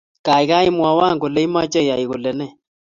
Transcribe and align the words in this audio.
gaigai, 0.25 0.69
mwowon 0.75 1.15
kole 1.21 1.39
imeche 1.47 1.79
iyay 1.83 2.03
kole 2.09 2.31
ne? 2.39 2.47